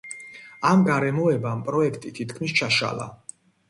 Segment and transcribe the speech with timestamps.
[0.69, 3.11] ამ გარემოებამ პროექტი თითქმის ჩაშალა.